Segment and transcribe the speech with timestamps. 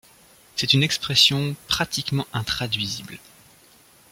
[0.55, 3.19] C'est une expression pratiquement intraduisible.